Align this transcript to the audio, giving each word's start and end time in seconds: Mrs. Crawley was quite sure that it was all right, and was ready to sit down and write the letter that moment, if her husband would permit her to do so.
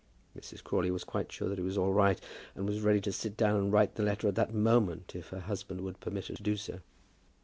Mrs. 0.35 0.63
Crawley 0.63 0.89
was 0.89 1.03
quite 1.03 1.31
sure 1.31 1.47
that 1.47 1.59
it 1.59 1.61
was 1.61 1.77
all 1.77 1.93
right, 1.93 2.19
and 2.55 2.65
was 2.65 2.81
ready 2.81 2.99
to 3.01 3.11
sit 3.11 3.37
down 3.37 3.55
and 3.55 3.71
write 3.71 3.93
the 3.93 4.01
letter 4.03 4.31
that 4.31 4.51
moment, 4.51 5.15
if 5.15 5.27
her 5.27 5.41
husband 5.41 5.81
would 5.81 5.99
permit 5.99 6.25
her 6.25 6.33
to 6.33 6.41
do 6.41 6.57
so. 6.57 6.79